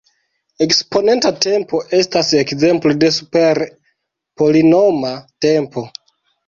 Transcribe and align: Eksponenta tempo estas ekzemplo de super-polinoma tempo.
Eksponenta 0.65 1.31
tempo 1.45 1.83
estas 1.99 2.33
ekzemplo 2.41 2.97
de 3.05 3.13
super-polinoma 3.21 5.15
tempo. 5.49 5.89